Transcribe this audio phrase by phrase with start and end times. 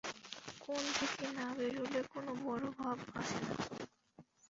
[0.61, 3.55] কোণ থেকে না বেরুলে কোন বড় ভাব আসে না।